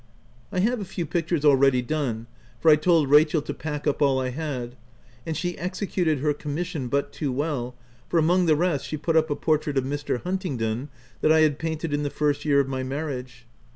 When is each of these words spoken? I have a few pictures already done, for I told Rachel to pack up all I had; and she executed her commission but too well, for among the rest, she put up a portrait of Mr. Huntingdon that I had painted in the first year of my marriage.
I 0.51 0.61
have 0.61 0.79
a 0.79 0.83
few 0.83 1.05
pictures 1.05 1.45
already 1.45 1.83
done, 1.83 2.25
for 2.59 2.71
I 2.71 2.75
told 2.75 3.11
Rachel 3.11 3.39
to 3.43 3.53
pack 3.53 3.85
up 3.85 4.01
all 4.01 4.19
I 4.19 4.29
had; 4.29 4.75
and 5.27 5.37
she 5.37 5.55
executed 5.59 6.17
her 6.21 6.33
commission 6.33 6.87
but 6.87 7.11
too 7.11 7.31
well, 7.31 7.75
for 8.09 8.17
among 8.17 8.47
the 8.47 8.55
rest, 8.55 8.87
she 8.87 8.97
put 8.97 9.15
up 9.15 9.29
a 9.29 9.35
portrait 9.35 9.77
of 9.77 9.83
Mr. 9.83 10.19
Huntingdon 10.23 10.89
that 11.21 11.31
I 11.31 11.41
had 11.41 11.59
painted 11.59 11.93
in 11.93 12.01
the 12.01 12.09
first 12.09 12.45
year 12.45 12.59
of 12.59 12.67
my 12.67 12.81
marriage. 12.81 13.45